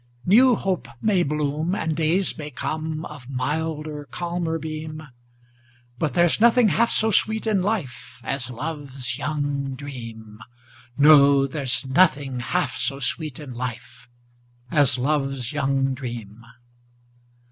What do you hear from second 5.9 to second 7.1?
But there's nothing half